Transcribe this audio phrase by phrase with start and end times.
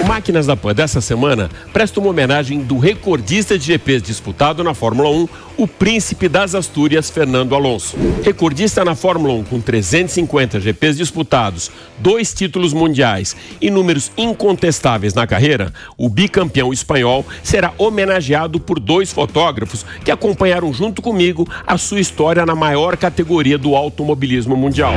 [0.00, 4.72] O Máquinas da Pan dessa semana presta uma homenagem do recordista de GPs disputado na
[4.72, 7.96] Fórmula 1, o príncipe das Astúrias, Fernando Alonso.
[8.22, 15.26] Recordista na Fórmula 1 com 350 GPs disputados, dois títulos mundiais e números incontestáveis na
[15.26, 21.98] carreira, o bicampeão espanhol será homenageado por dois fotógrafos que acompanharam junto comigo a sua
[21.98, 24.94] história na maior categoria do automobilismo mundial.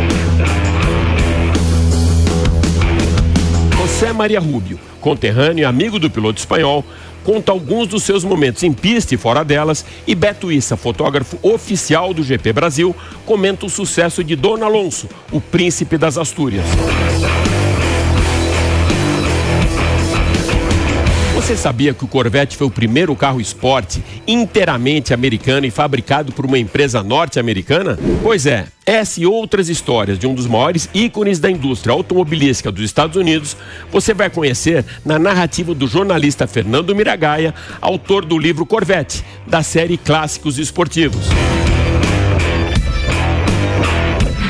[4.01, 6.83] José Maria Rubio, conterrâneo e amigo do piloto espanhol,
[7.23, 12.11] conta alguns dos seus momentos em pista e fora delas, e Beto Issa, fotógrafo oficial
[12.11, 12.95] do GP Brasil,
[13.27, 16.65] comenta o sucesso de Dona Alonso, o príncipe das Astúrias.
[21.51, 26.45] Você sabia que o Corvette foi o primeiro carro esporte inteiramente americano e fabricado por
[26.45, 27.99] uma empresa norte-americana?
[28.23, 32.85] Pois é, essa e outras histórias de um dos maiores ícones da indústria automobilística dos
[32.85, 33.57] Estados Unidos
[33.91, 39.97] você vai conhecer na narrativa do jornalista Fernando Miragaia, autor do livro Corvette, da série
[39.97, 41.27] Clássicos Esportivos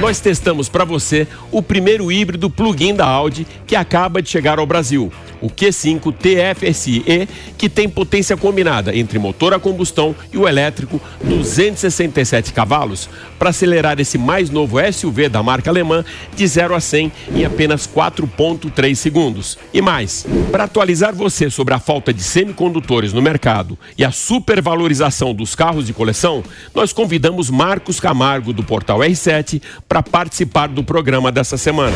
[0.02, 4.66] nós testamos para você o primeiro híbrido plug-in da Audi que acaba de chegar ao
[4.66, 5.12] Brasil
[5.42, 12.54] o Q5 TFSI, que tem potência combinada entre motor a combustão e o elétrico, 267
[12.54, 17.46] cavalos, para acelerar esse mais novo SUV da marca alemã de 0 a 100 em
[17.46, 19.58] apenas 4,3 segundos.
[19.74, 25.34] E mais, para atualizar você sobre a falta de semicondutores no mercado e a supervalorização
[25.34, 26.44] dos carros de coleção,
[26.74, 31.96] nós convidamos Marcos Camargo do portal R7 para participar do programa dessa semana.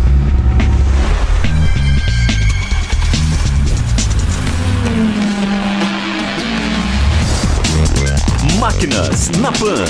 [9.21, 9.85] Máquinas na Pan.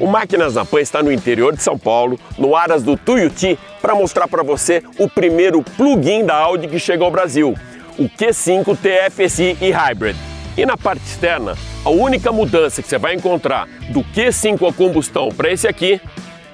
[0.00, 3.94] O Máquinas na Pan está no interior de São Paulo, no Aras do Tuiuti, para
[3.94, 7.54] mostrar para você o primeiro plug-in da Audi que chega ao Brasil,
[7.98, 10.16] o Q5 TFSI e Hybrid.
[10.56, 15.28] E na parte externa, a única mudança que você vai encontrar do Q5 a combustão
[15.28, 16.00] para esse aqui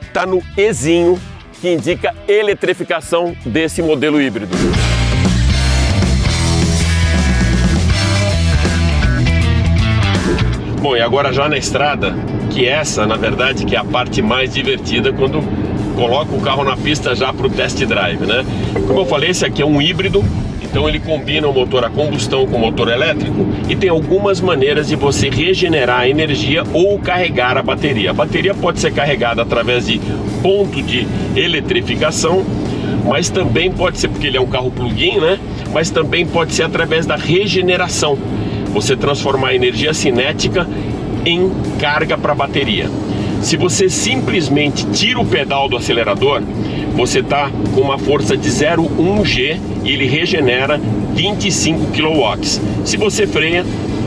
[0.00, 1.20] está no Ezinho,
[1.60, 4.56] que indica eletrificação desse modelo híbrido.
[10.82, 12.12] Bom, e agora já na estrada,
[12.50, 15.40] que essa, na verdade, que é a parte mais divertida quando
[15.94, 18.44] coloca o carro na pista já para o test drive, né?
[18.88, 20.24] Como eu falei, esse aqui é um híbrido,
[20.60, 24.88] então ele combina o motor a combustão com o motor elétrico e tem algumas maneiras
[24.88, 28.10] de você regenerar a energia ou carregar a bateria.
[28.10, 30.00] A bateria pode ser carregada através de
[30.42, 31.06] ponto de
[31.36, 32.44] eletrificação,
[33.06, 35.38] mas também pode ser porque ele é um carro plug-in, né?
[35.72, 38.18] Mas também pode ser através da regeneração
[38.72, 40.66] você transformar a energia cinética
[41.24, 42.88] em carga para a bateria.
[43.40, 46.42] Se você simplesmente tira o pedal do acelerador,
[46.94, 50.80] você está com uma força de 0,1 G e ele regenera
[51.14, 52.44] 25 kW.
[52.84, 53.64] Se você freia,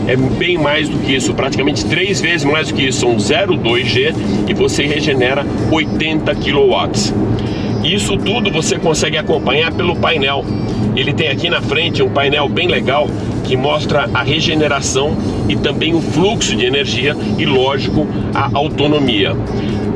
[0.07, 3.85] é bem mais do que isso, praticamente três vezes mais do que isso, são 0,2
[3.85, 4.13] G
[4.47, 7.13] e você regenera 80 kW.
[7.83, 10.43] Isso tudo você consegue acompanhar pelo painel.
[10.95, 13.07] Ele tem aqui na frente um painel bem legal
[13.47, 15.15] que mostra a regeneração
[15.47, 19.35] e também o fluxo de energia e, lógico, a autonomia.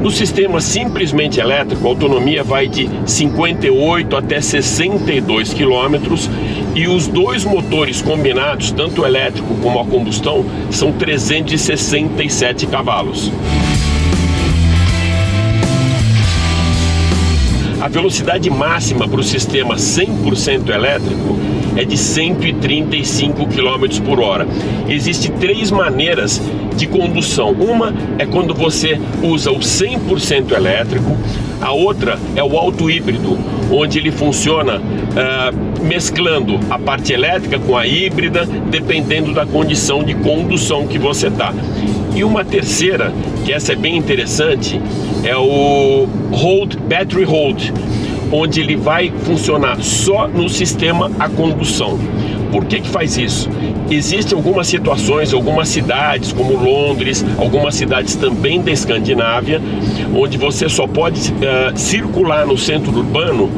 [0.01, 6.29] No sistema simplesmente elétrico, a autonomia vai de 58 até 62 quilômetros
[6.73, 13.29] e os dois motores combinados, tanto o elétrico como a combustão, são 367 cavalos.
[17.81, 24.47] A velocidade máxima para o sistema 100% elétrico é de 135 km por hora.
[24.87, 26.41] Existem três maneiras
[26.75, 27.51] de condução.
[27.51, 31.17] Uma é quando você usa o 100% elétrico,
[31.61, 33.37] a outra é o auto híbrido,
[33.71, 40.13] onde ele funciona uh, mesclando a parte elétrica com a híbrida, dependendo da condição de
[40.15, 41.53] condução que você está.
[42.15, 43.13] E uma terceira,
[43.45, 44.81] que essa é bem interessante,
[45.23, 47.71] é o Hold Battery Hold,
[48.31, 51.97] onde ele vai funcionar só no sistema a condução.
[52.51, 53.49] Por que, que faz isso?
[53.91, 59.61] Existem algumas situações, algumas cidades, como Londres, algumas cidades também da Escandinávia,
[60.15, 63.49] onde você só pode uh, circular no centro urbano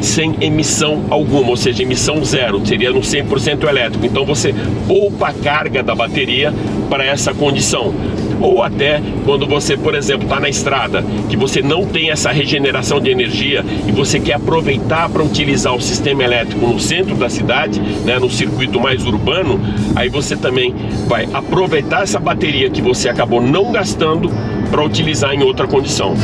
[0.00, 4.06] sem emissão alguma, ou seja, emissão zero, seria no 100% elétrico.
[4.06, 4.54] Então você
[4.88, 6.52] poupa a carga da bateria
[6.88, 7.92] para essa condição
[8.40, 13.00] ou até quando você, por exemplo, está na estrada, que você não tem essa regeneração
[13.00, 17.80] de energia e você quer aproveitar para utilizar o sistema elétrico no centro da cidade,
[18.04, 19.60] né, no circuito mais urbano,
[19.94, 20.74] aí você também
[21.06, 24.30] vai aproveitar essa bateria que você acabou não gastando
[24.70, 26.14] para utilizar em outra condição.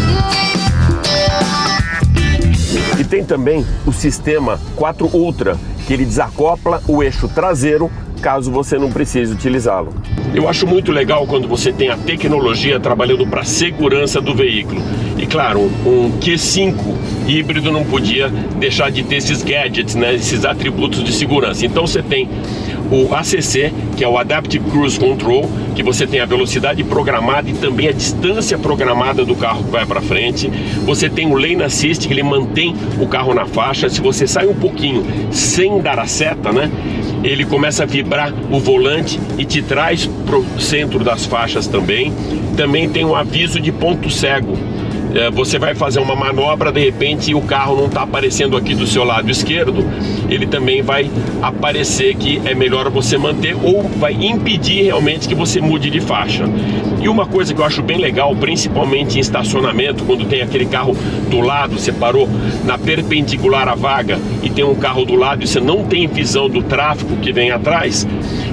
[2.99, 8.79] E tem também o sistema 4 Ultra, que ele desacopla o eixo traseiro caso você
[8.79, 9.95] não precise utilizá-lo.
[10.35, 14.81] Eu acho muito legal quando você tem a tecnologia trabalhando para a segurança do veículo.
[15.17, 16.75] E claro, um Q5
[17.27, 21.65] híbrido não podia deixar de ter esses gadgets, né, esses atributos de segurança.
[21.65, 22.29] Então você tem
[22.91, 27.55] o ACC, que é o Adaptive Cruise Control, que você tem a velocidade programada e
[27.55, 30.51] também a distância programada do carro que vai para frente.
[30.85, 33.89] Você tem o Lane Assist, que ele mantém o carro na faixa.
[33.89, 36.71] Se você sai um pouquinho sem dar a seta, né,
[37.23, 42.13] ele começa a vibrar o volante e te traz para o centro das faixas também.
[42.57, 44.57] Também tem um aviso de ponto cego
[45.33, 49.05] você vai fazer uma manobra, de repente o carro não está aparecendo aqui do seu
[49.05, 49.85] lado esquerdo,
[50.29, 51.11] ele também vai
[51.43, 56.45] aparecer que é melhor você manter ou vai impedir realmente que você mude de faixa.
[57.07, 60.97] E uma coisa que eu acho bem legal, principalmente em estacionamento, quando tem aquele carro
[61.31, 62.29] do lado, você parou
[62.65, 66.51] na perpendicular à vaga e tem um carro do lado e você não tem visão
[66.51, 68.05] do tráfego que vem atrás,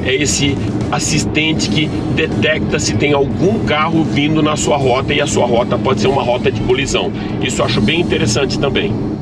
[0.06, 0.56] é esse
[0.92, 5.76] assistente que detecta se tem algum carro vindo na sua rota e a sua rota
[5.76, 7.12] pode ser uma rota de colisão.
[7.42, 9.13] Isso eu acho bem interessante também.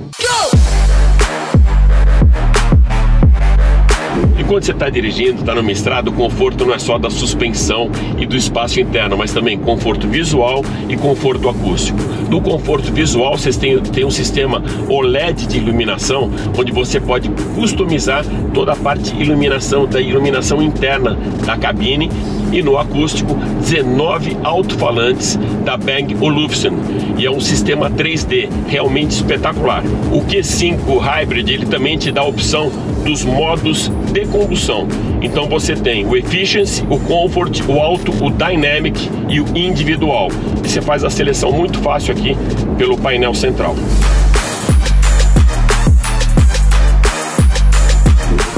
[4.52, 7.90] Quando você está dirigindo, está numa estrada, o conforto não é só da suspensão
[8.20, 11.98] e do espaço interno, mas também conforto visual e conforto acústico.
[12.30, 18.26] No conforto visual, vocês têm, têm um sistema OLED de iluminação, onde você pode customizar
[18.54, 22.12] toda a parte de iluminação, da iluminação interna da cabine
[22.52, 26.74] e no acústico 19 alto-falantes da Bang Olufsen
[27.18, 29.84] e é um sistema 3D realmente espetacular.
[30.12, 32.70] O Q5 Hybrid ele também te dá a opção
[33.06, 34.88] dos modos de condução.
[35.22, 40.30] Então você tem o Efficiency, o Comfort, o Auto, o Dynamic e o Individual.
[40.64, 42.36] E você faz a seleção muito fácil aqui
[42.78, 43.76] pelo painel central.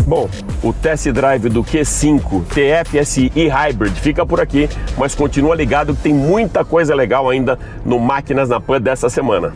[0.06, 0.30] Bom,
[0.62, 6.14] o test drive do Q5 TFSI Hybrid fica por aqui, mas continua ligado que tem
[6.14, 9.54] muita coisa legal ainda no Máquinas na Pan dessa semana.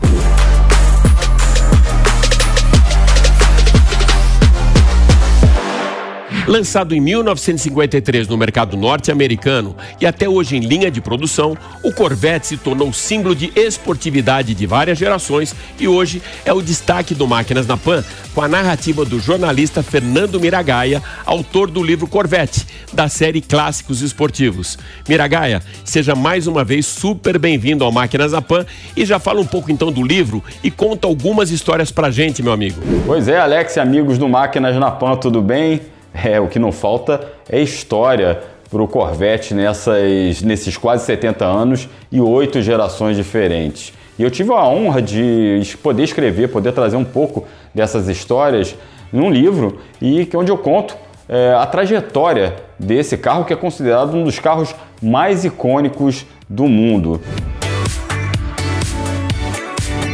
[6.48, 11.54] Lançado em 1953 no mercado norte-americano e até hoje em linha de produção,
[11.84, 17.14] o Corvette se tornou símbolo de esportividade de várias gerações e hoje é o destaque
[17.14, 18.02] do Máquinas na Pan,
[18.34, 24.78] com a narrativa do jornalista Fernando Miragaia, autor do livro Corvette, da série Clássicos Esportivos.
[25.06, 28.64] Miragaia, seja mais uma vez super bem-vindo ao Máquinas na Pan
[28.96, 32.54] e já fala um pouco então do livro e conta algumas histórias pra gente, meu
[32.54, 32.80] amigo.
[33.04, 35.97] Pois é, Alex e amigos do Máquinas na Pan, tudo bem?
[36.12, 41.88] É, o que não falta é história para o Corvette nessas, nesses quase 70 anos
[42.10, 43.92] e oito gerações diferentes.
[44.18, 48.74] E eu tive a honra de poder escrever, poder trazer um pouco dessas histórias
[49.12, 50.96] num livro e que onde eu conto
[51.28, 57.20] é, a trajetória desse carro que é considerado um dos carros mais icônicos do mundo.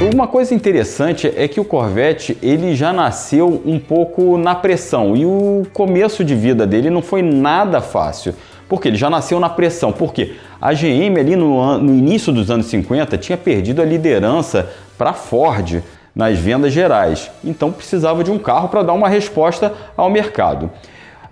[0.01, 5.25] Uma coisa interessante é que o Corvette ele já nasceu um pouco na pressão e
[5.25, 8.35] o começo de vida dele não foi nada fácil.
[8.69, 9.93] Porque ele já nasceu na pressão.
[9.93, 15.11] Porque a GM ali no, no início dos anos 50 tinha perdido a liderança para
[15.11, 15.83] a Ford
[16.15, 17.31] nas vendas gerais.
[17.45, 20.71] Então precisava de um carro para dar uma resposta ao mercado.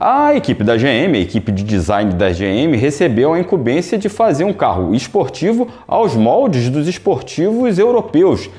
[0.04, 4.42] A equipe da GM, a equipe de design da GM, recebeu a incumbência de fazer
[4.42, 8.50] um carro esportivo aos moldes dos esportivos europeus.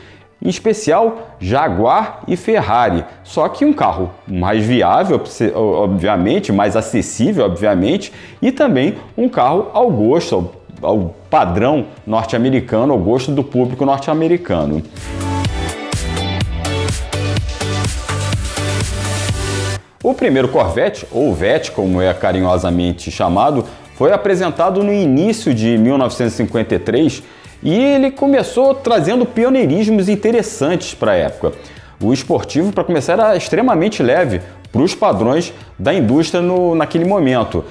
[0.41, 3.03] em especial Jaguar e Ferrari.
[3.25, 5.21] Só que um carro mais viável,
[5.53, 10.49] obviamente, mais acessível, obviamente, e também um carro ao gosto,
[10.81, 14.81] ao, padrão norte-americano, ao gosto do público norte-americano.
[20.23, 23.65] Primeiro Corvette, ou Vette, como é carinhosamente chamado,
[23.95, 27.21] foi apresentado no início de 1953
[27.61, 31.51] e ele começou trazendo pioneirismos interessantes para a época.
[32.01, 34.39] O esportivo, para começar, era extremamente leve
[34.71, 37.65] para os padrões da indústria no, naquele momento.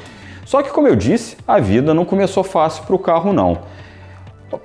[0.45, 3.61] Só que, como eu disse, a vida não começou fácil para o carro, não.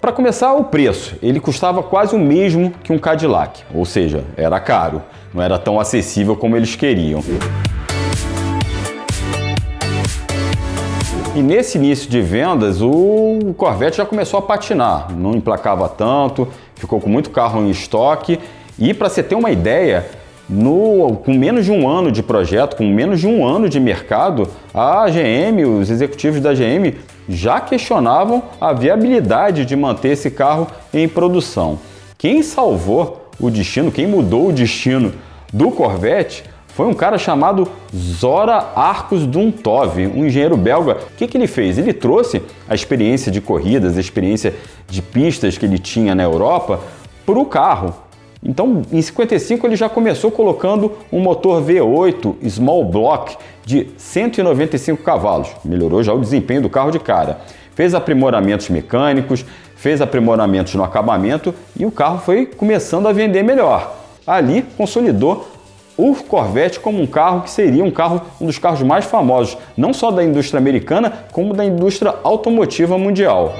[0.01, 1.15] Para começar, o preço.
[1.23, 5.01] Ele custava quase o mesmo que um Cadillac, ou seja, era caro,
[5.33, 7.23] não era tão acessível como eles queriam.
[11.37, 16.99] E nesse início de vendas, o Corvette já começou a patinar, não emplacava tanto, ficou
[16.99, 18.39] com muito carro em estoque.
[18.79, 20.07] E para você ter uma ideia,
[20.49, 24.49] no, com menos de um ano de projeto, com menos de um ano de mercado,
[24.73, 26.95] a GM, os executivos da GM
[27.29, 31.77] já questionavam a viabilidade de manter esse carro em produção.
[32.17, 35.13] Quem salvou o destino, quem mudou o destino
[35.53, 36.43] do Corvette
[36.77, 40.91] foi um cara chamado Zora Arcos Duntov, um engenheiro belga.
[41.11, 41.79] O que, que ele fez?
[41.79, 44.53] Ele trouxe a experiência de corridas, a experiência
[44.87, 46.79] de pistas que ele tinha na Europa
[47.25, 47.95] para o carro.
[48.43, 55.49] Então, em 55 ele já começou colocando um motor V8 Small Block de 195 cavalos.
[55.65, 57.41] Melhorou já o desempenho do carro de cara.
[57.73, 59.43] Fez aprimoramentos mecânicos,
[59.75, 63.95] fez aprimoramentos no acabamento e o carro foi começando a vender melhor.
[64.27, 65.56] Ali consolidou
[65.97, 69.93] o Corvette como um carro que seria um carro, um dos carros mais famosos, não
[69.93, 73.55] só da indústria americana, como da indústria automotiva mundial.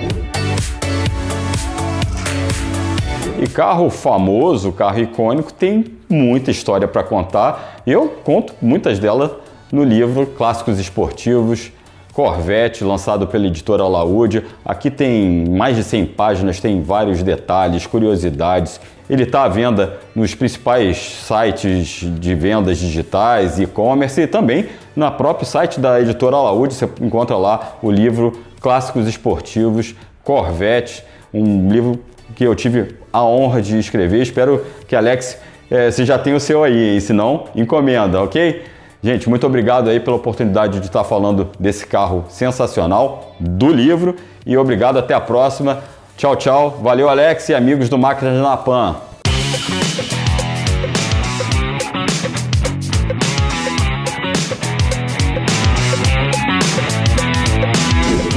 [3.41, 7.81] E carro famoso, carro icônico, tem muita história para contar.
[7.85, 9.31] Eu conto muitas delas
[9.71, 11.71] no livro Clássicos Esportivos,
[12.13, 14.43] Corvette, lançado pela editora Laúde.
[14.65, 18.79] Aqui tem mais de 100 páginas, tem vários detalhes, curiosidades.
[19.09, 25.47] Ele está à venda nos principais sites de vendas digitais, e-commerce e também no próprio
[25.47, 26.73] site da editora Laúde.
[26.73, 31.99] Você encontra lá o livro Clássicos Esportivos, Corvette, um livro
[32.35, 34.21] que eu tive a honra de escrever.
[34.21, 35.37] Espero que, Alex,
[35.71, 38.63] é, já tenha o seu aí, e se não, encomenda, ok?
[39.01, 44.57] Gente, muito obrigado aí pela oportunidade de estar falando desse carro sensacional, do livro, e
[44.57, 45.79] obrigado, até a próxima.
[46.17, 46.79] Tchau, tchau.
[46.81, 48.95] Valeu, Alex e amigos do Máquinas na Pan.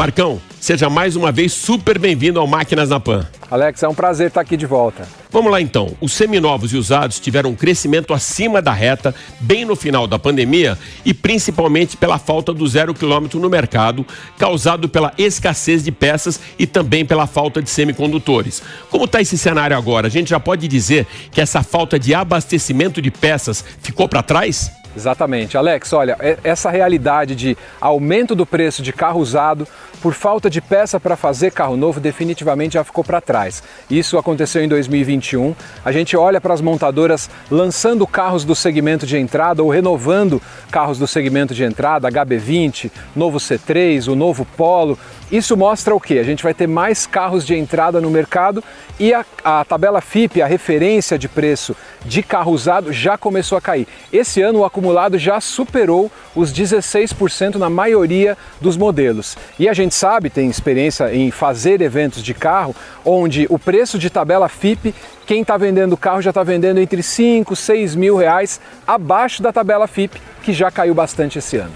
[0.01, 3.29] Marcão, seja mais uma vez super bem-vindo ao Máquinas na Pan.
[3.51, 5.07] Alex, é um prazer estar aqui de volta.
[5.31, 5.95] Vamos lá então.
[6.01, 10.79] Os seminovos e usados tiveram um crescimento acima da reta, bem no final da pandemia
[11.05, 14.07] e principalmente pela falta do zero quilômetro no mercado,
[14.39, 18.63] causado pela escassez de peças e também pela falta de semicondutores.
[18.89, 20.07] Como está esse cenário agora?
[20.07, 24.80] A gente já pode dizer que essa falta de abastecimento de peças ficou para trás?
[24.97, 25.57] Exatamente.
[25.57, 29.67] Alex, olha, essa realidade de aumento do preço de carro usado
[30.01, 33.63] por falta de peça para fazer carro novo definitivamente já ficou para trás.
[33.91, 35.55] Isso aconteceu em 2021.
[35.85, 40.99] A gente olha para as montadoras lançando carros do segmento de entrada ou renovando carros
[40.99, 44.99] do segmento de entrada, HB20, novo C3, o novo Polo.
[45.31, 46.19] Isso mostra o que?
[46.19, 48.65] A gente vai ter mais carros de entrada no mercado
[48.99, 53.61] e a, a, tabela FIP, a referência de preço de carro usado, já começou a
[53.61, 53.87] cair.
[54.13, 59.37] Esse ano o acumulado já superou os 16% na maioria dos modelos.
[59.57, 64.11] E a gente sabe, tem experiência em fazer eventos de carro, onde o preço de
[64.11, 64.93] tabela FIP,
[65.27, 69.87] quem está vendendo carro já está vendendo entre 5, 6 mil reais abaixo da tabela
[69.87, 71.73] FIP, que já caiu bastante esse ano.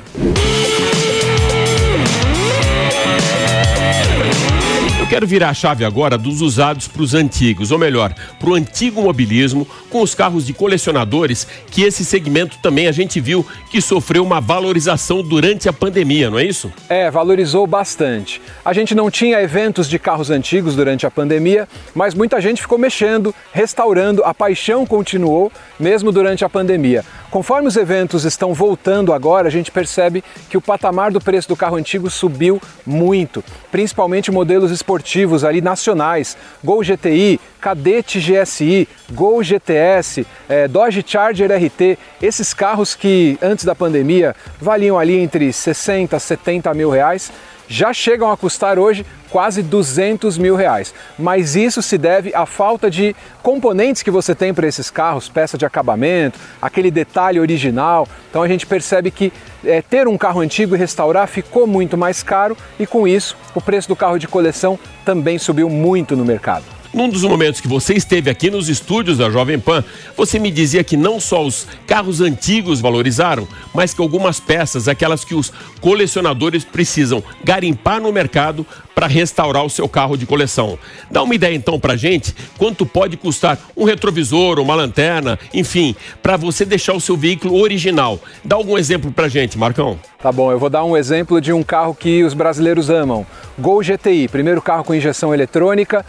[5.05, 8.55] Eu quero virar a chave agora dos usados para os antigos, ou melhor, para o
[8.55, 13.83] antigo mobilismo, com os carros de colecionadores, que esse segmento também a gente viu que
[13.83, 16.73] sofreu uma valorização durante a pandemia, não é isso?
[16.89, 18.41] É, valorizou bastante.
[18.65, 22.79] A gente não tinha eventos de carros antigos durante a pandemia, mas muita gente ficou
[22.79, 27.05] mexendo, restaurando, a paixão continuou mesmo durante a pandemia.
[27.35, 31.57] Conforme os eventos estão voltando agora, a gente percebe que o patamar do preço do
[31.57, 40.25] carro antigo subiu muito, principalmente modelos esportivos ali nacionais, Gol GTI, Cadete GSI, Gol GTS,
[40.49, 46.21] é, Dodge Charger RT, esses carros que antes da pandemia valiam ali entre 60 e
[46.21, 47.33] 70 mil reais,
[47.69, 50.95] já chegam a custar hoje quase 200 mil reais.
[51.19, 55.59] Mas isso se deve à falta de componentes que você tem para esses carros, peça
[55.59, 58.07] de acabamento, aquele detalhe original.
[58.31, 59.33] Então a gente percebe que
[59.65, 63.61] é, ter um carro antigo e restaurar ficou muito mais caro e com isso o
[63.61, 66.65] preço do carro de coleção também subiu muito no mercado.
[66.95, 69.83] Num dos momentos que você esteve aqui nos estúdios da Jovem Pan,
[70.17, 75.25] você me dizia que não só os carros antigos valorizaram, mas que algumas peças, aquelas
[75.25, 80.79] que os colecionadores precisam garimpar no mercado para restaurar o seu carro de coleção.
[81.11, 86.37] Dá uma ideia então para gente quanto pode custar um retrovisor, uma lanterna, enfim, para
[86.37, 88.21] você deixar o seu veículo original.
[88.45, 89.99] Dá algum exemplo para gente, Marcão.
[90.23, 93.27] Tá bom, eu vou dar um exemplo de um carro que os brasileiros amam.
[93.59, 96.03] Gol GTI, primeiro carro com injeção eletrônica,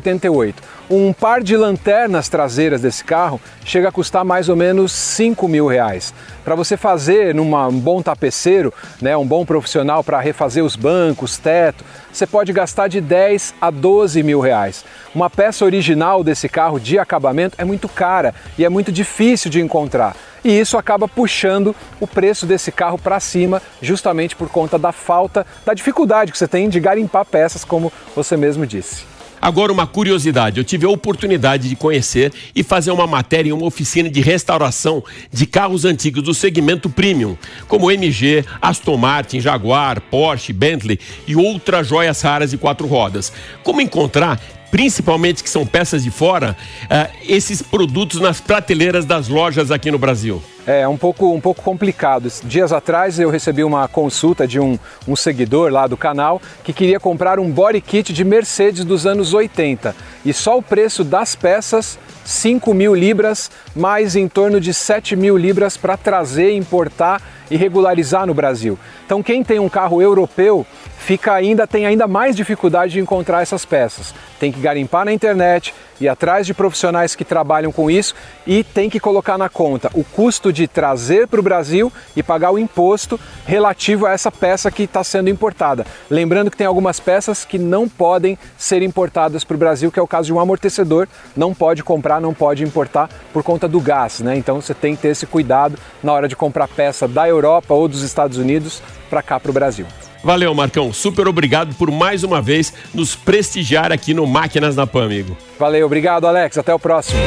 [0.00, 0.62] 1988.
[0.90, 5.66] Um par de lanternas traseiras desse carro chega a custar mais ou menos 5 mil
[5.66, 6.12] reais.
[6.44, 11.84] Para você fazer num bom tapeceiro, né, um bom profissional para refazer os bancos, teto,
[12.12, 14.84] você pode gastar de 10 a 12 mil reais.
[15.14, 19.60] Uma peça original desse carro de acabamento é muito cara e é muito difícil de
[19.60, 24.92] encontrar e isso acaba puxando o preço desse carro para cima, justamente por conta da
[24.92, 29.13] falta, da dificuldade que você tem de garimpar peças, como você mesmo disse.
[29.44, 33.66] Agora, uma curiosidade: eu tive a oportunidade de conhecer e fazer uma matéria em uma
[33.66, 37.36] oficina de restauração de carros antigos do segmento premium,
[37.68, 43.34] como MG, Aston Martin, Jaguar, Porsche, Bentley e outras joias raras de quatro rodas.
[43.62, 44.40] Como encontrar
[44.74, 50.00] principalmente que são peças de fora, uh, esses produtos nas prateleiras das lojas aqui no
[50.00, 50.42] Brasil?
[50.66, 52.28] É um pouco, um pouco complicado.
[52.42, 54.76] Dias atrás eu recebi uma consulta de um,
[55.06, 59.32] um seguidor lá do canal que queria comprar um body kit de Mercedes dos anos
[59.32, 65.14] 80 e só o preço das peças 5 mil libras, mais em torno de 7
[65.14, 68.78] mil libras para trazer, importar e regularizar no Brasil.
[69.04, 70.66] Então quem tem um carro europeu
[71.04, 74.14] fica ainda tem ainda mais dificuldade de encontrar essas peças.
[74.40, 78.14] Tem que garimpar na internet, ir atrás de profissionais que trabalham com isso
[78.46, 82.52] e tem que colocar na conta o custo de trazer para o Brasil e pagar
[82.52, 85.86] o imposto relativo a essa peça que está sendo importada.
[86.10, 90.02] Lembrando que tem algumas peças que não podem ser importadas para o Brasil, que é
[90.02, 91.06] o caso de um amortecedor,
[91.36, 94.38] não pode comprar, não pode importar por conta do gás, né?
[94.38, 97.86] Então você tem que ter esse cuidado na hora de comprar peça da Europa ou
[97.86, 99.86] dos Estados Unidos para cá para o Brasil.
[100.24, 100.90] Valeu, Marcão.
[100.90, 105.36] Super obrigado por mais uma vez nos prestigiar aqui no Máquinas na Pan, amigo.
[105.58, 106.56] Valeu, obrigado, Alex.
[106.56, 107.20] Até o próximo.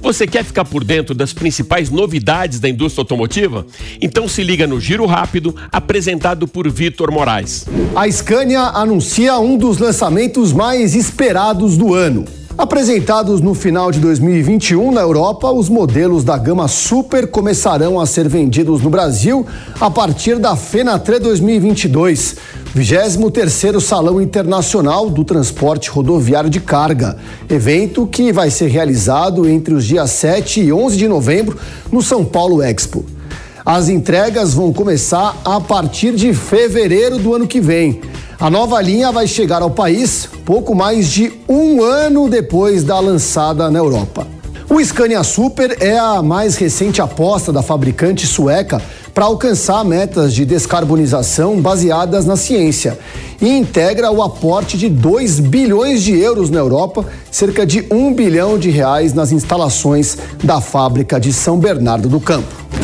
[0.00, 3.66] Você quer ficar por dentro das principais novidades da indústria automotiva?
[4.00, 7.66] Então se liga no Giro Rápido, apresentado por Vitor Moraes.
[7.96, 12.26] A Scania anuncia um dos lançamentos mais esperados do ano.
[12.56, 18.28] Apresentados no final de 2021 na Europa, os modelos da gama Super começarão a ser
[18.28, 19.46] vendidos no Brasil
[19.80, 22.36] a partir da Fenatre 2022,
[22.76, 27.16] 23º Salão Internacional do Transporte Rodoviário de Carga,
[27.48, 31.58] evento que vai ser realizado entre os dias 7 e 11 de novembro
[31.90, 33.04] no São Paulo Expo.
[33.64, 38.00] As entregas vão começar a partir de fevereiro do ano que vem.
[38.42, 43.70] A nova linha vai chegar ao país pouco mais de um ano depois da lançada
[43.70, 44.26] na Europa.
[44.68, 48.82] O Scania Super é a mais recente aposta da fabricante sueca
[49.14, 52.98] para alcançar metas de descarbonização baseadas na ciência
[53.40, 58.58] e integra o aporte de 2 bilhões de euros na Europa, cerca de 1 bilhão
[58.58, 62.81] de reais nas instalações da fábrica de São Bernardo do Campo.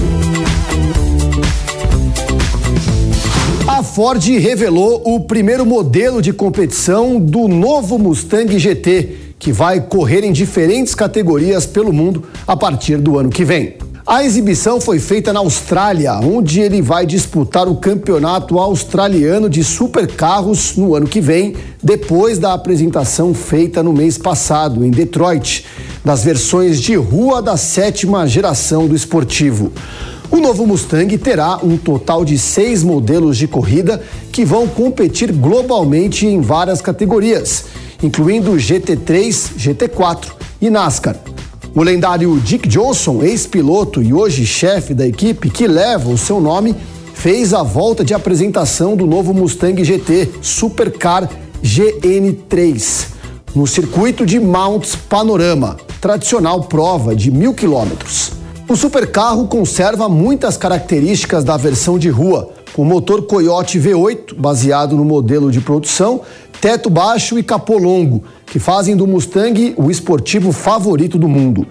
[3.98, 10.30] Ford revelou o primeiro modelo de competição do novo Mustang GT, que vai correr em
[10.30, 13.74] diferentes categorias pelo mundo a partir do ano que vem.
[14.06, 20.76] A exibição foi feita na Austrália, onde ele vai disputar o campeonato australiano de supercarros
[20.76, 25.66] no ano que vem, depois da apresentação feita no mês passado, em Detroit,
[26.04, 29.72] das versões de rua da sétima geração do esportivo.
[30.30, 36.26] O novo Mustang terá um total de seis modelos de corrida que vão competir globalmente
[36.26, 37.64] em várias categorias,
[38.02, 41.16] incluindo GT3, GT4 e NASCAR.
[41.74, 46.74] O lendário Dick Johnson, ex-piloto e hoje chefe da equipe que leva o seu nome,
[47.14, 51.28] fez a volta de apresentação do novo Mustang GT Supercar
[51.64, 53.06] GN3
[53.54, 58.37] no circuito de Mounts Panorama, tradicional prova de mil quilômetros.
[58.68, 65.06] O supercarro conserva muitas características da versão de rua, com motor Coyote V8, baseado no
[65.06, 66.20] modelo de produção,
[66.60, 71.66] teto baixo e capô longo, que fazem do Mustang o esportivo favorito do mundo.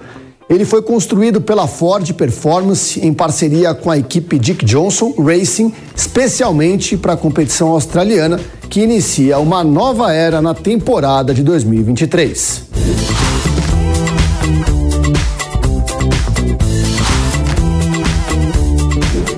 [0.50, 6.98] Ele foi construído pela Ford Performance em parceria com a equipe Dick Johnson Racing, especialmente
[6.98, 8.40] para a competição australiana,
[8.72, 13.47] que inicia uma nova era na temporada de 2023.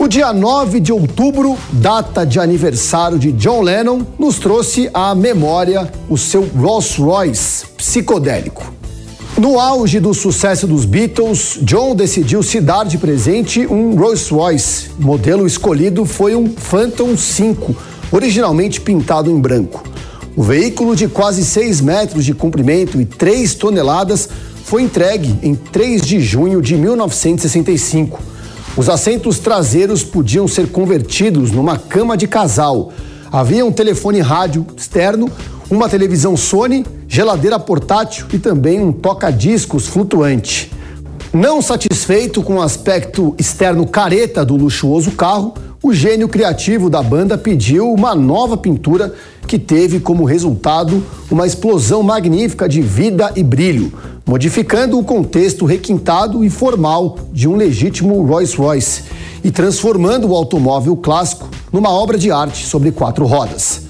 [0.10, 6.18] Dia 9 de outubro, data de aniversário de John Lennon, nos trouxe à memória o
[6.18, 8.74] seu Rolls Royce psicodélico.
[9.38, 14.90] No auge do sucesso dos Beatles, John decidiu se dar de presente um Rolls Royce.
[15.00, 17.76] O modelo escolhido foi um Phantom 5,
[18.12, 19.84] originalmente pintado em branco.
[20.36, 24.28] O veículo de quase 6 metros de comprimento e 3 toneladas
[24.64, 28.39] foi entregue em 3 de junho de 1965.
[28.80, 32.94] Os assentos traseiros podiam ser convertidos numa cama de casal.
[33.30, 35.30] Havia um telefone rádio externo,
[35.70, 40.72] uma televisão Sony, geladeira portátil e também um toca-discos flutuante.
[41.34, 47.38] Não satisfeito com o aspecto externo careta do luxuoso carro, o gênio criativo da banda
[47.38, 49.14] pediu uma nova pintura
[49.48, 53.94] que teve como resultado uma explosão magnífica de vida e brilho,
[54.26, 59.04] modificando o contexto requintado e formal de um legítimo Rolls-Royce
[59.44, 63.84] e transformando o automóvel clássico numa obra de arte sobre quatro rodas.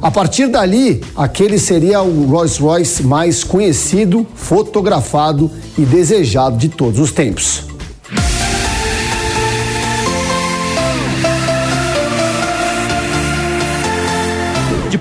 [0.00, 7.10] A partir dali, aquele seria o Rolls-Royce mais conhecido, fotografado e desejado de todos os
[7.12, 7.71] tempos.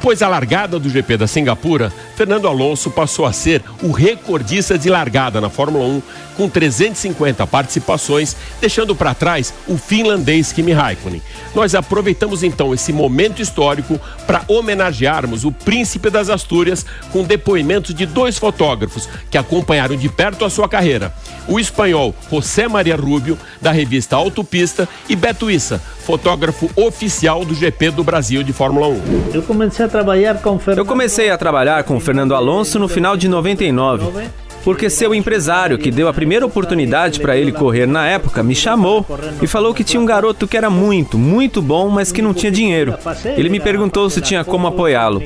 [0.01, 4.91] Depois da largada do GP da Singapura, Fernando Alonso passou a ser o recordista de
[4.91, 6.01] largada na Fórmula 1,
[6.37, 11.19] com 350 participações, deixando para trás o finlandês Kimi Raikkonen.
[11.55, 18.05] Nós aproveitamos então esse momento histórico para homenagearmos o príncipe das Astúrias com depoimentos de
[18.05, 21.11] dois fotógrafos que acompanharam de perto a sua carreira:
[21.47, 27.91] o espanhol José Maria Rubio, da revista Autopista, e Beto Issa, fotógrafo oficial do GP
[27.91, 29.31] do Brasil de Fórmula 1.
[29.33, 30.77] Eu comecei a trabalhar com Fernando...
[30.77, 34.31] Eu comecei a trabalhar com Fernando Alonso no final de 99.
[34.63, 39.05] Porque seu empresário, que deu a primeira oportunidade para ele correr na época, me chamou
[39.41, 42.51] e falou que tinha um garoto que era muito, muito bom, mas que não tinha
[42.51, 42.93] dinheiro.
[43.25, 45.23] Ele me perguntou se tinha como apoiá-lo.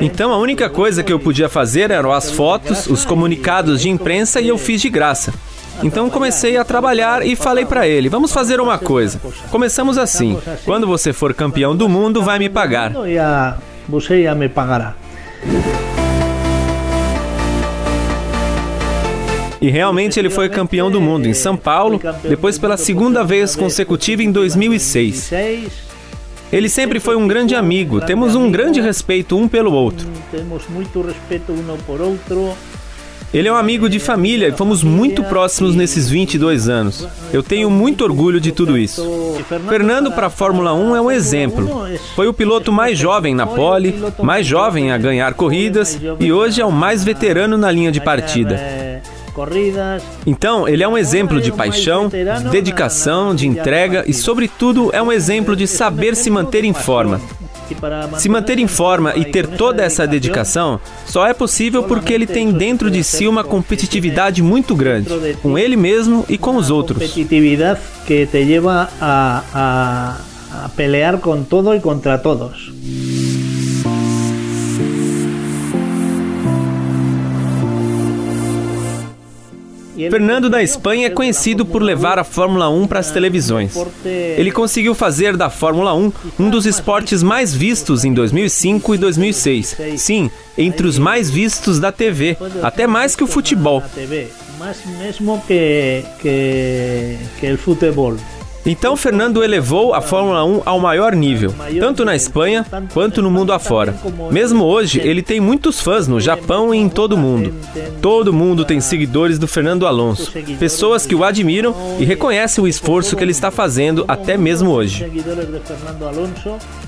[0.00, 4.40] Então a única coisa que eu podia fazer eram as fotos, os comunicados de imprensa
[4.40, 5.32] e eu fiz de graça.
[5.82, 9.20] Então comecei a trabalhar e falei para ele: vamos fazer uma coisa.
[9.50, 12.92] Começamos assim: quando você for campeão do mundo, vai me pagar.
[13.88, 14.94] Você já me pagará.
[19.60, 24.22] E realmente ele foi campeão do mundo em São Paulo, depois pela segunda vez consecutiva
[24.22, 25.32] em 2006.
[26.50, 30.06] Ele sempre foi um grande amigo, temos um grande respeito um pelo outro.
[30.30, 32.54] Temos muito respeito um por outro.
[33.32, 37.06] Ele é um amigo de família e fomos muito próximos nesses 22 anos.
[37.30, 39.36] Eu tenho muito orgulho de tudo isso.
[39.68, 41.86] Fernando para a Fórmula 1 é um exemplo.
[42.16, 46.64] Foi o piloto mais jovem na pole, mais jovem a ganhar corridas e hoje é
[46.64, 48.58] o mais veterano na linha de partida.
[50.26, 55.12] Então, ele é um exemplo de paixão, de dedicação, de entrega e, sobretudo, é um
[55.12, 57.20] exemplo de saber se manter em forma.
[58.16, 62.50] Se manter em forma e ter toda essa dedicação só é possível porque ele tem
[62.50, 65.10] dentro de si uma competitividade muito grande,
[65.42, 66.98] com ele mesmo e com os outros.
[66.98, 72.72] Competitividade que te leva a, a, a pelear com todo e contra todos.
[80.10, 83.74] Fernando da Espanha é conhecido por levar a Fórmula 1 para as televisões.
[84.04, 89.76] Ele conseguiu fazer da Fórmula 1 um dos esportes mais vistos em 2005 e 2006.
[89.96, 93.82] Sim, entre os mais vistos da TV, até mais que o futebol.
[94.58, 98.16] Mais mesmo que, que, que o futebol.
[98.66, 103.52] Então Fernando elevou a Fórmula 1 ao maior nível, tanto na Espanha quanto no mundo
[103.52, 103.94] afora.
[104.30, 107.54] Mesmo hoje, ele tem muitos fãs no Japão e em todo o mundo.
[108.02, 113.16] Todo mundo tem seguidores do Fernando Alonso, pessoas que o admiram e reconhecem o esforço
[113.16, 115.06] que ele está fazendo até mesmo hoje.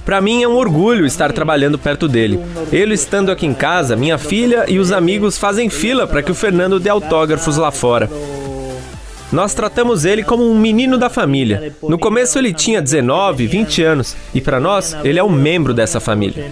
[0.05, 2.41] Para mim é um orgulho estar trabalhando perto dele.
[2.71, 6.35] Ele estando aqui em casa, minha filha e os amigos fazem fila para que o
[6.35, 8.11] Fernando dê autógrafos lá fora.
[9.33, 11.73] Nós tratamos ele como um menino da família.
[11.83, 16.01] No começo ele tinha 19, 20 anos e para nós ele é um membro dessa
[16.01, 16.51] família.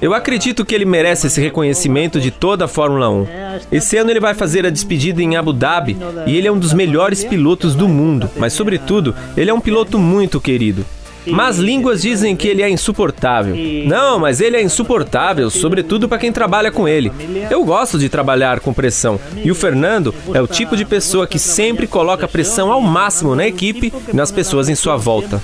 [0.00, 3.26] Eu acredito que ele merece esse reconhecimento de toda a Fórmula 1.
[3.70, 6.72] Esse ano ele vai fazer a despedida em Abu Dhabi e ele é um dos
[6.72, 10.84] melhores pilotos do mundo, mas sobretudo, ele é um piloto muito querido.
[11.26, 13.54] Más línguas dizem que ele é insuportável.
[13.86, 17.12] Não, mas ele é insuportável, sobretudo para quem trabalha com ele.
[17.50, 19.20] Eu gosto de trabalhar com pressão.
[19.44, 23.46] E o Fernando é o tipo de pessoa que sempre coloca pressão ao máximo na
[23.46, 25.40] equipe e nas pessoas em sua volta.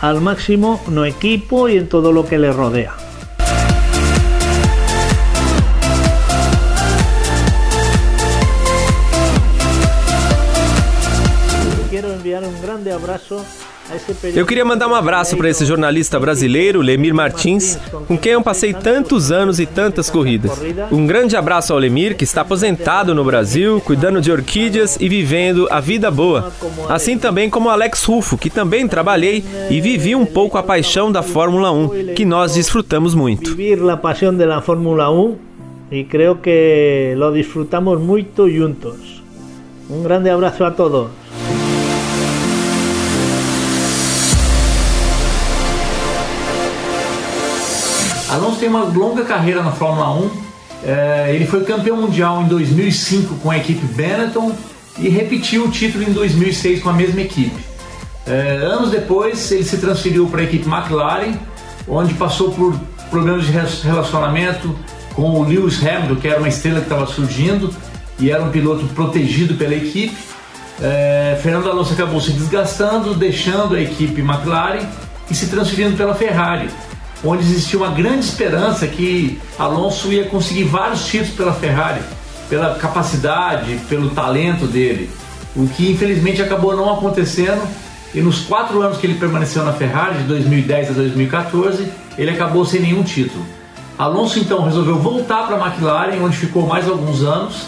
[0.00, 2.94] Al máximo no equipo y en todo lo que le rodea.
[12.20, 13.69] Enviar un grande abrazo a ese
[14.34, 18.72] Eu queria mandar um abraço para esse jornalista brasileiro, Lemir Martins, com quem eu passei
[18.72, 20.52] tantos anos e tantas corridas.
[20.90, 25.66] Um grande abraço ao Lemir, que está aposentado no Brasil, cuidando de orquídeas e vivendo
[25.70, 26.52] a vida boa.
[26.88, 31.22] Assim também como Alex Rufo, que também trabalhei e vivi um pouco a paixão da
[31.22, 33.54] Fórmula 1, que nós desfrutamos muito.
[33.56, 35.36] vivir pasión de la Fórmula 1
[35.90, 39.22] y creo que lo disfrutamos mucho juntos.
[39.88, 41.19] Un grande abrazo a todos.
[48.30, 50.30] Alonso tem uma longa carreira na Fórmula 1.
[50.84, 54.54] É, ele foi campeão mundial em 2005 com a equipe Benetton
[54.98, 57.60] e repetiu o título em 2006 com a mesma equipe.
[58.24, 61.34] É, anos depois, ele se transferiu para a equipe McLaren,
[61.88, 62.78] onde passou por
[63.10, 64.76] problemas de relacionamento
[65.14, 67.74] com o Lewis Hamilton, que era uma estrela que estava surgindo
[68.20, 70.16] e era um piloto protegido pela equipe.
[70.80, 74.86] É, Fernando Alonso acabou se desgastando, deixando a equipe McLaren
[75.28, 76.68] e se transferindo pela Ferrari
[77.24, 82.00] onde existia uma grande esperança que Alonso ia conseguir vários títulos pela Ferrari,
[82.48, 85.10] pela capacidade, pelo talento dele,
[85.54, 87.62] o que infelizmente acabou não acontecendo.
[88.12, 91.86] E nos quatro anos que ele permaneceu na Ferrari, de 2010 a 2014,
[92.18, 93.44] ele acabou sem nenhum título.
[93.96, 97.66] Alonso então resolveu voltar para a McLaren, onde ficou mais alguns anos,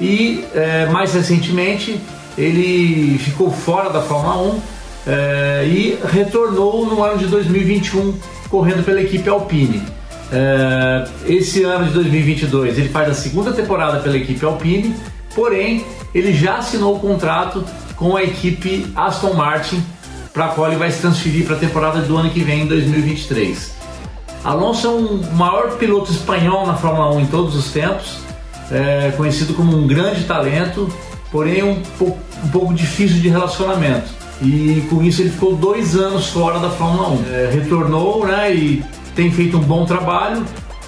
[0.00, 2.00] e é, mais recentemente
[2.36, 4.60] ele ficou fora da Fórmula 1
[5.06, 8.14] é, e retornou no ano de 2021
[8.50, 9.82] correndo pela equipe Alpine.
[10.32, 14.94] É, esse ano de 2022 ele faz a segunda temporada pela equipe Alpine,
[15.34, 15.84] porém
[16.14, 17.64] ele já assinou o contrato
[17.96, 19.82] com a equipe Aston Martin,
[20.32, 22.66] para a qual ele vai se transferir para a temporada do ano que vem, em
[22.66, 23.74] 2023.
[24.44, 28.18] Alonso é o um maior piloto espanhol na Fórmula 1 em todos os tempos,
[28.70, 30.88] é, conhecido como um grande talento,
[31.30, 36.28] porém um pouco, um pouco difícil de relacionamento e com isso ele ficou dois anos
[36.28, 37.24] fora da Fórmula 1.
[37.30, 38.82] É, retornou né, e
[39.14, 40.44] tem feito um bom trabalho,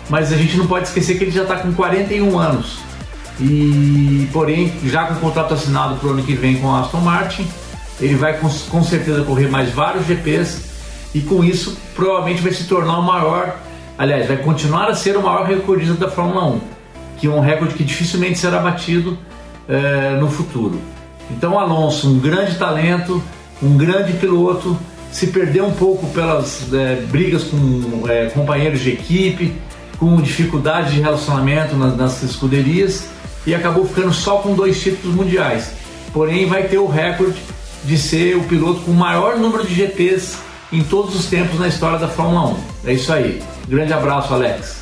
[0.09, 2.79] mas a gente não pode esquecer que ele já está com 41 anos.
[3.41, 7.01] E porém, já com o contrato assinado para o ano que vem com a Aston
[7.01, 7.47] Martin,
[8.01, 10.71] ele vai com, com certeza correr mais vários GPs
[11.15, 13.59] e com isso provavelmente vai se tornar o maior,
[13.99, 16.61] aliás, vai continuar a ser o maior recordista da Fórmula 1,
[17.19, 19.19] que é um recorde que dificilmente será batido
[19.69, 20.81] é, no futuro.
[21.31, 23.23] Então, Alonso, um grande talento,
[23.62, 24.77] um grande piloto,
[25.11, 29.55] se perdeu um pouco pelas é, brigas com é, companheiros de equipe,
[29.98, 33.07] com dificuldade de relacionamento nas, nas escuderias
[33.46, 35.70] e acabou ficando só com dois títulos mundiais.
[36.12, 37.40] Porém, vai ter o recorde
[37.85, 40.38] de ser o piloto com o maior número de GPs
[40.72, 42.57] em todos os tempos na história da Fórmula 1.
[42.87, 43.42] É isso aí.
[43.68, 44.82] Grande abraço, Alex.